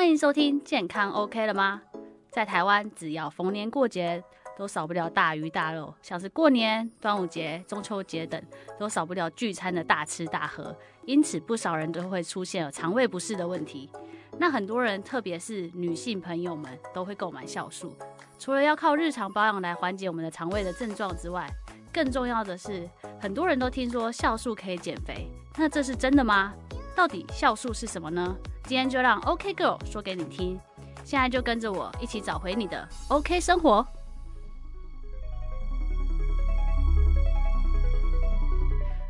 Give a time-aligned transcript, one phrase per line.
[0.00, 1.82] 欢迎收听健康 OK 了吗？
[2.30, 4.24] 在台湾，只要逢年过节，
[4.56, 8.42] 都少不了大鱼大肉，像是过年、端午节、中秋节等，
[8.78, 10.74] 都少不了聚餐的大吃大喝。
[11.04, 13.90] 因此，不少人都会出现了肠胃不适的问题。
[14.38, 17.94] 那很多人，特别是女性朋友们，都会购买酵素，
[18.38, 21.46] 除了要靠日常保养来缓解我们的肠胃的症状之外，
[21.92, 22.88] 更重要的是，
[23.20, 25.28] 很多人都听说酵素可以减肥，
[25.58, 26.54] 那这是真的吗？
[26.96, 28.34] 到底酵素是什么呢？
[28.70, 30.56] 今天就让 OK Girl 说给你听。
[31.02, 33.84] 现在就跟着我一起找回你的 OK 生活。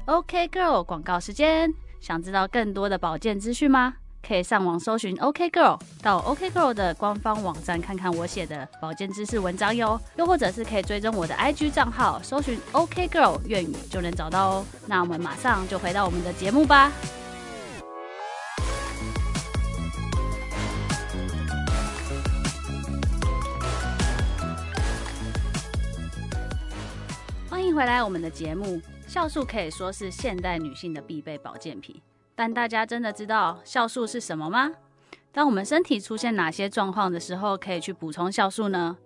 [0.06, 3.96] OK Girl 广告时间，想知道更多的保健资讯吗？
[4.26, 10.00] 可以上网搜寻 OK Girl，到 OK Girl 的官方网站看看我写的保健知识文章哟。
[10.16, 14.64] 又或者是可以追踪我的 IG 账号，搜寻 OK Girl 粤语就能找到哦。
[14.86, 16.90] 那我们马上就回到我们的节目吧。
[27.70, 28.82] 迎回来，我们的节目。
[29.08, 32.00] 酵素可以说是现代女性的必备保健品，
[32.34, 34.72] 但大家真的知道酵素是什么吗？
[35.32, 38.96] 当我们身体出现哪些状况的时候，可以去补充酵素呢？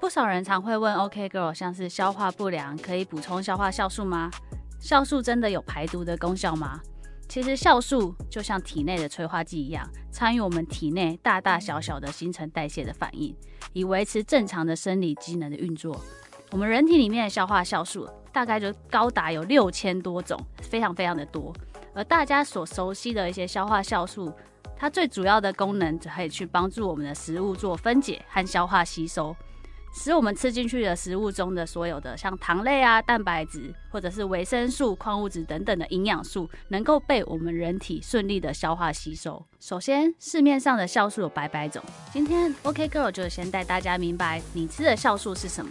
[0.00, 4.30] 不少人常会问，OK girl，像是消化不良，可以补充消化酵素吗？
[4.80, 6.80] 酵素真的有排毒的功效吗？
[7.28, 13.34] 其实酵素就像体内的催化剂一样，参与我们体内大大小小的新陈代谢的反应，
[13.72, 16.00] 以维持正常的生理机能的运作。
[16.52, 21.54] 我们人体里面的消化酵素大概就高达有六千多种，非常非常的多。
[21.94, 24.32] 而大家所熟悉的一些消化酵素，
[24.76, 29.34] 它最主要的功能就可以去帮助我们的食物做分解和消化吸收，
[29.94, 39.44] 使我们吃进去的食物中的所有的像糖类啊、蛋白质或者是维生素、矿物质等等的营养素，能够被我们人体顺利的消化吸收。
[39.60, 41.80] 首先，市面上的酵素有百百种，
[42.12, 45.70] 今天 OK Girl 就先带大家明白你吃的酵素是什么。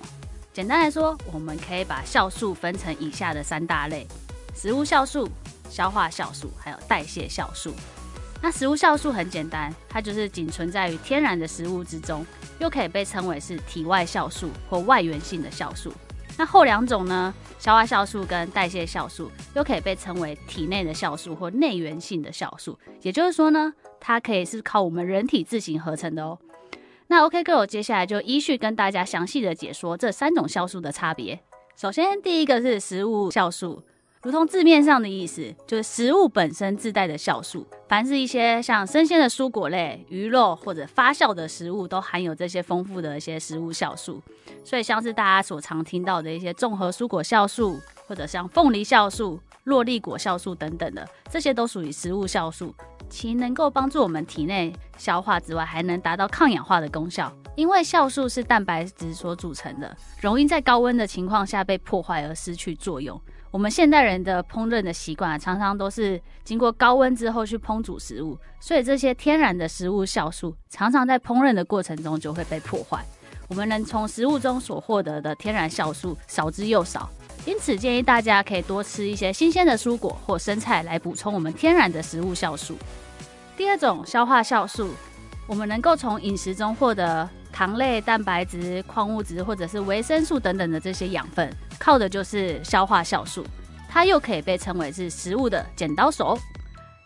[0.52, 4.08] 简单来说，我们可以把酵素分成以下的三大类：
[4.56, 5.30] 食物酵素、
[5.70, 7.74] 消化酵素，还有代谢酵素。
[8.42, 12.26] 那食物酵素很简单，它就是仅存在于天然的食物之中，
[12.60, 15.94] 又可以被称为是体外酵素或外源性的酵素。
[16.38, 22.80] 那后两种呢，消化酵素跟代谢酵素，又可以被称为体内的酵素或内源性的酵素。
[23.02, 26.40] 也就是说呢，它可以是靠我们人体自行合成的哦。
[27.12, 31.40] 那 OK Girl 接下来就依序跟大家详细的解说这三种酵素的差别。
[31.76, 33.82] 首先，第一个是食物酵素，
[34.22, 37.66] 如同字面上的意思，就是食物本身自带的酵素。
[37.88, 44.22] 凡是一些像生鲜的蔬果类、鱼肉或者发酵的食物，都含有这些丰富的一些食物酵素。
[44.64, 52.72] 所以，像是大家所常听到的一些综合蔬果酵素，或者像凤梨酵素、洛丽果酵素等等的，这些都属于食物酵素。
[53.10, 57.32] 其能够帮助我们体内消化之外，还能达到抗氧化的功效。
[57.56, 63.20] 因为酵素是蛋白质所组成的，容易在高温的情况下被破坏而失去作用。
[63.52, 73.04] 我们现代人的烹饪的习惯常常都是经过高温之后去烹煮食物，所以这些天然的食物酵素常常在烹饪的过程中就会被破坏。
[73.50, 77.10] 我们能从食物中所获得的天然酵素少之又少。
[77.46, 82.78] 因此，建议大家可以多吃一些新鲜的蔬果或生菜来补充我们天然的食物酵素。
[83.58, 84.92] 第二种消化酵素，
[85.48, 93.44] 我们能够从饮食中获得糖类、蛋白质、矿物质或者是维生素等等的这些养分，靠的就是消化酵素。
[93.90, 96.38] 它又可以被称为是食物的剪刀手，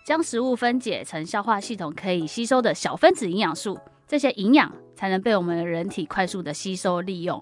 [0.06, 7.42] 将食物分解成消化系统可以吸收的小分子营养素，这些营养才能被我们人体快速的吸收利用。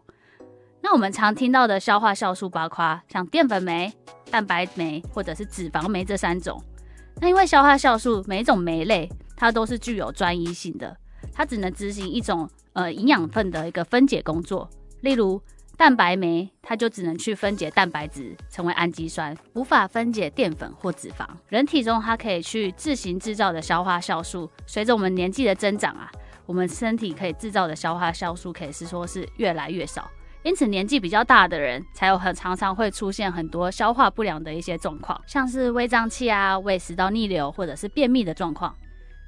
[0.83, 3.93] 那我们常听到的消化酵素包括像淀粉酶、
[4.29, 6.61] 蛋白酶或者是脂肪酶这三种。
[7.21, 10.97] 那因为消化酵素每一种酶类它都是具有专一性的，
[11.31, 14.67] 它只能执行一种呃营养分的一个分解工作。
[15.01, 15.41] 例如
[15.77, 21.25] 蛋白酶，它就只能去分解蛋白质成为氨基酸，无法分解淀粉或脂肪。
[21.47, 26.11] 人体中它可以去自行制造的消化酵素，随着我们年纪的增长啊，
[26.45, 30.09] 我们身体可以制造的消化酵素可以是说是越来越少。
[30.43, 38.75] 因此，年纪比较大的人才有很常常会出现很多消化不良的一些状况，像是胃胀气啊、胃食道逆流或者是便秘的状况。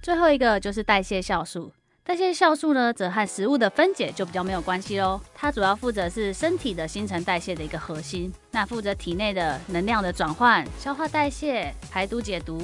[0.02, 1.72] 最后一个就是代谢酵素，
[2.04, 5.22] 代谢酵素呢，则和食物的分解就比较没有关系喽。
[5.36, 12.60] 它主要负责是身体的新陈代谢的一个核心，那负责体内的能量的转换、消化代谢、排毒解毒、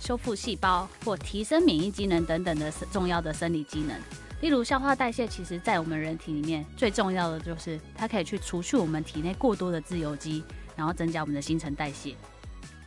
[0.00, 3.96] 修复细胞或提升免疫机能等等的重要的生理机能。
[4.40, 10.42] 例如消化代谢，其实在我们人体里面最重要的就是它可以去除去我们体内过多的自由基，
[10.74, 12.16] 然后增加我们的新陈代谢。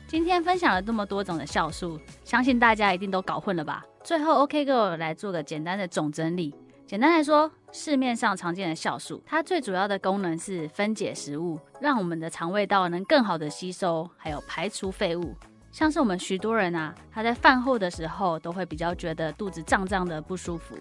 [0.07, 3.85] 今天分享了这么多种的酵素，相信大家一定都搞混了吧？
[4.03, 6.53] 最后 OKGo 来做个简单的总整理。
[6.85, 15.33] 简单来说，市面上常见的酵素，它最主要的功能是分解食物，让我们的肠胃道能更好的吸收，还有排除废物。
[15.73, 20.77] 像是我们许多人啊，他在饭后的时候都会比较觉得肚子胀胀的不舒服，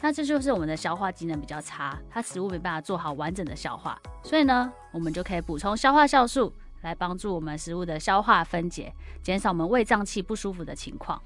[0.00, 3.96] 那这就是我们的消化机能比较差，它食物没办法做好完整的消化。
[4.24, 8.92] 所以呢，我们就可以补充消化酵素，来帮助我们食物的消化分解，
[9.22, 11.22] 减少我们胃胀气不舒服的情况。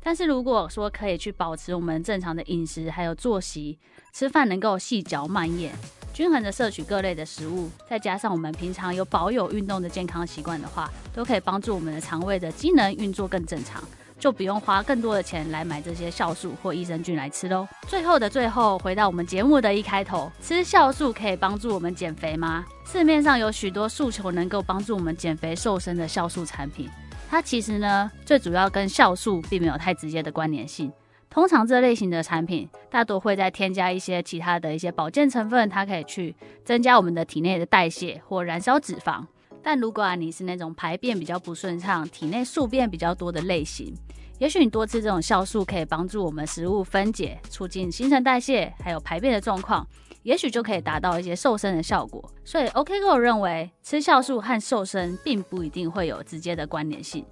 [0.00, 3.76] 但是如果说可以去保持我们正常的饮食，还有作息，
[4.12, 5.74] 吃饭能够细嚼慢咽，
[6.14, 13.82] 均衡的摄取各类的食物，再加上我们平常有保有运动的健康习惯的话，都可以帮助我们的肠胃的机能运作更正常，
[14.16, 17.66] 就不用花更多的钱来买这些酵素或益生菌来吃喽。
[17.88, 22.64] 最后的最后，回到我们节目的一开头，吃酵素可以帮助我们减肥吗？
[22.86, 26.88] 市面上有许多诉求能够帮助我们减肥瘦身的酵素产品。
[27.28, 30.92] 它其实呢，最主要跟酵素并没有太直接的关联性。
[31.34, 36.32] 通常这类型的产品，大多会在添加一些其他的一些保健成分，它可以去
[36.64, 39.26] 增加我们的体内的代谢或燃烧脂肪。
[39.60, 43.92] 但如果啊你是那种排便比较不顺畅、体内宿便比较多的类型，
[44.38, 49.84] 也许你多吃这种酵素可以帮助我们食物分解，促进新陈代谢，还有排便的状况。
[50.22, 57.26] 也许就可以达到一些瘦身的效果，所以 OK Go 认为吃酵素和瘦身并不一定会有直接的关联性。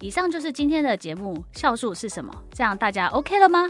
[0.00, 2.32] 以上就是今天的节目，酵素是什么？
[2.52, 3.66] 这样大家 OK 了吗？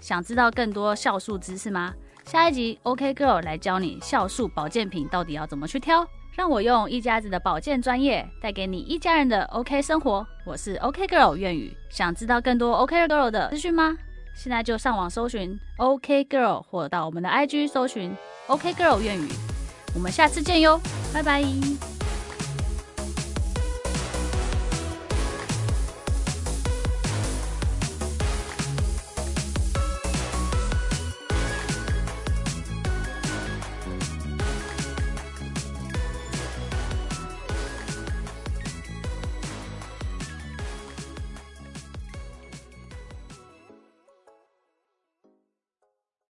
[0.00, 1.94] 想知道更多酵素知识吗？
[2.24, 6.06] 下一集 OK Girl 来教你酵素保健品到底要怎么去挑，
[6.36, 10.26] 让我用一家子的保健专业带给你一家人的 OK 生活。
[10.44, 13.96] 我是 OK Girl 愿宇，想知道更多 OK Girl 的资讯吗？
[14.34, 18.14] 现在就上网搜寻 OK Girl，或到我们的 IG 搜寻
[18.48, 19.28] OK Girl 愿语。
[19.94, 20.80] 我们下次见哟，
[21.12, 21.93] 拜拜。